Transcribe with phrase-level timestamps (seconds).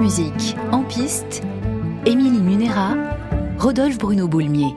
[0.00, 1.42] Musique, en piste,
[2.06, 2.94] Émilie Munera,
[3.58, 4.74] Rodolphe Bruno Boulmier.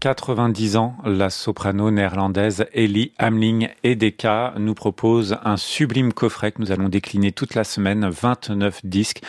[0.00, 6.70] 90 ans, la soprano néerlandaise Ellie Hamling Edeka nous propose un sublime coffret que nous
[6.72, 9.22] allons décliner toute la semaine, 29 disques,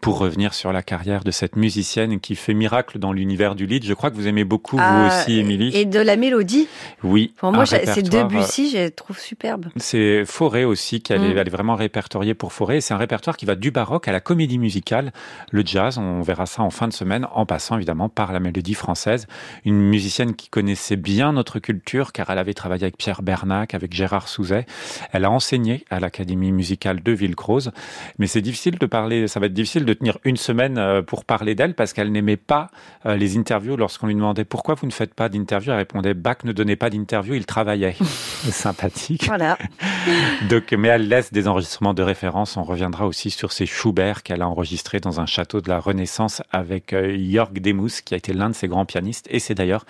[0.00, 3.84] pour revenir sur la carrière de cette musicienne qui fait miracle dans l'univers du lead.
[3.84, 5.70] Je crois que vous aimez beaucoup, vous Ah, aussi, Émilie.
[5.76, 6.66] Et de la mélodie.
[7.02, 7.32] Oui.
[7.36, 9.66] Pour moi, c'est Debussy, je les trouve superbe.
[9.76, 11.38] C'est Forêt aussi, qu'elle est, Mm.
[11.38, 12.80] elle est vraiment répertoriée pour Forêt.
[12.80, 15.12] C'est un répertoire qui va du baroque à la comédie musicale,
[15.50, 15.98] le jazz.
[15.98, 19.26] On verra ça en fin de semaine, en passant évidemment par la mélodie française.
[19.64, 23.92] Une musicienne qui connaissait bien notre culture, car elle avait travaillé avec Pierre Bernac, avec
[23.92, 24.66] Gérard Souzet.
[25.12, 27.72] Elle a enseigné à l'Académie musicale de Villecroze.
[28.18, 31.24] Mais c'est difficile de parler, ça va être difficile de tenir une semaine euh, pour
[31.24, 32.70] parler d'elle, parce qu'elle n'aimait pas
[33.06, 33.76] euh, les interviews.
[33.76, 36.90] Lorsqu'on lui demandait pourquoi vous ne faites pas d'interview, elle répondait Bach ne donnait pas
[36.90, 37.96] d'interview, il travaillait.
[38.50, 39.26] Sympathique.
[39.26, 39.58] Voilà.
[40.48, 42.56] Donc, mais elle laisse des enregistrements de référence.
[42.56, 46.42] On reviendra aussi sur ces Schubert qu'elle a enregistrés dans un château de la Renaissance
[46.50, 49.26] avec euh, Jörg Demus, qui a été l'un de ses grands pianistes.
[49.30, 49.84] Et c'est d'ailleurs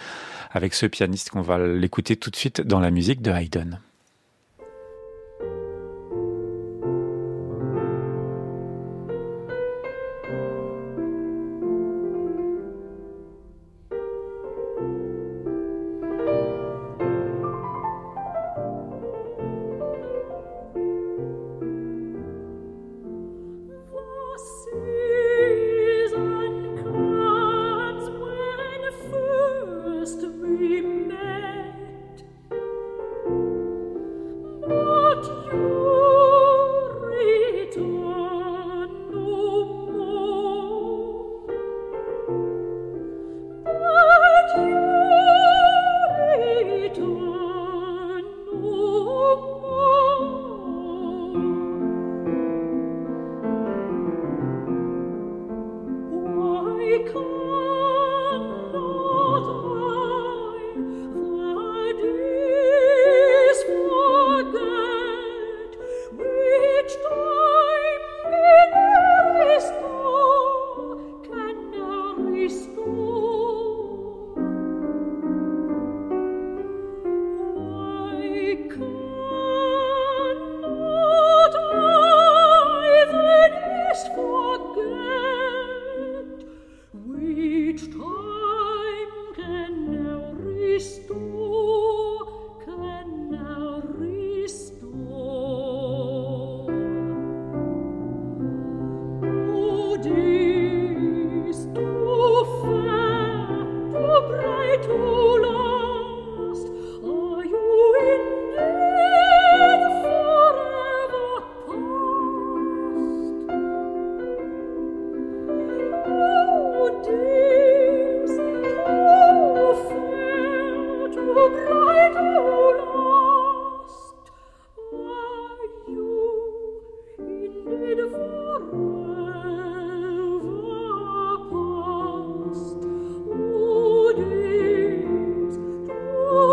[0.53, 3.79] avec ce pianiste qu'on va l'écouter tout de suite dans la musique de Haydn.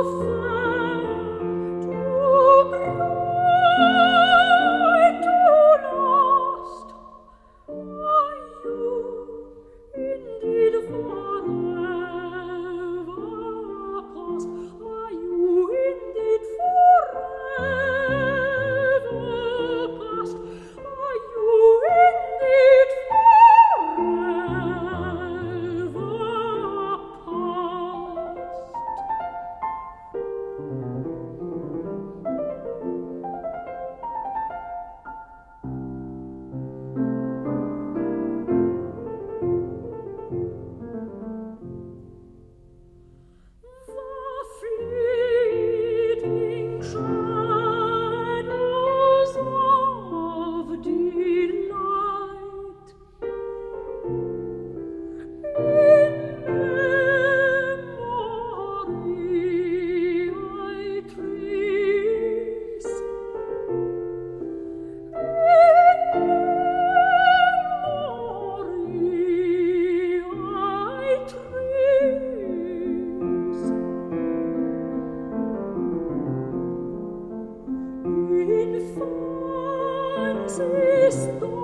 [0.03, 0.40] Oh.
[80.59, 81.60] es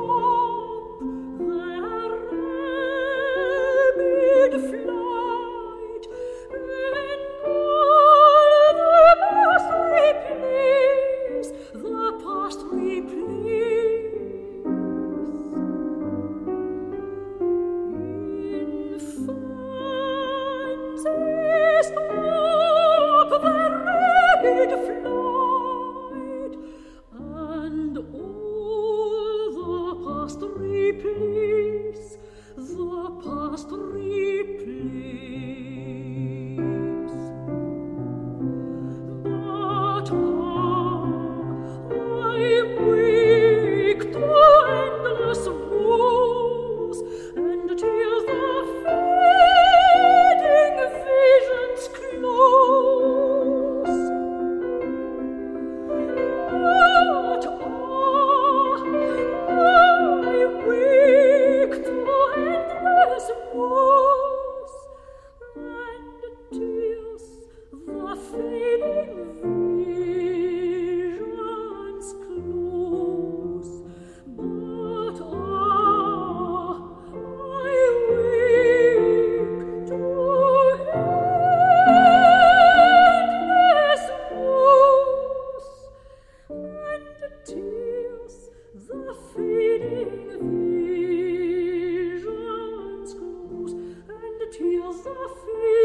[95.46, 95.77] für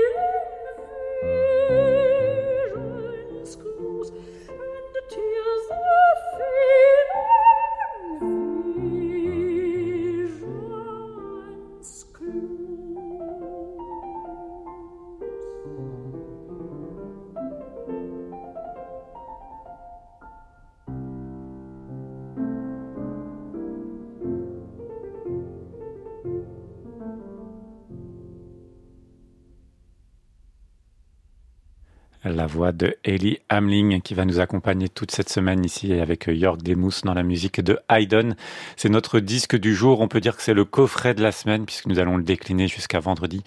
[32.25, 36.63] La voix de Ellie Hamling qui va nous accompagner toute cette semaine ici avec Jörg
[36.63, 38.37] Demus dans la musique de Haydn.
[38.77, 40.01] C'est notre disque du jour.
[40.01, 42.69] On peut dire que c'est le coffret de la semaine puisque nous allons le décliner
[42.69, 43.43] jusqu'à vendredi.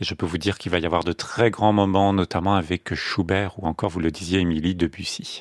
[0.00, 2.94] Et je peux vous dire qu'il va y avoir de très grands moments, notamment avec
[2.94, 5.38] Schubert ou encore, vous le disiez, Émilie Debussy.